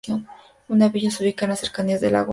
[0.69, 2.29] La villa se ubica en las cercanías del lago homónimo.